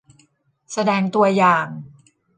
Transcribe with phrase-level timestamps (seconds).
[0.71, 1.67] แสดงตัวอย่าง